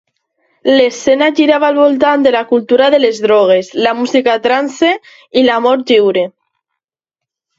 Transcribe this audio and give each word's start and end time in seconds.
L'escena 0.67 1.25
girava 1.39 1.67
al 1.73 1.75
voltant 1.81 2.23
de 2.27 2.31
la 2.35 2.41
cultura 2.53 2.87
de 2.95 3.01
les 3.03 3.21
drogues, 3.27 3.69
la 3.87 3.93
música 3.99 4.35
trance 4.47 4.91
i 5.43 5.47
l'amor 5.49 5.83
lliure. 5.91 6.27